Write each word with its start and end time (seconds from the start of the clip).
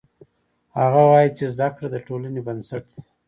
هغه 0.79 1.01
وایي 1.09 1.29
چې 1.37 1.45
زده 1.53 1.67
کړه 1.75 1.87
د 1.91 1.95
ټولنې 2.07 2.41
بنسټ 2.47 2.85
ده 2.95 3.01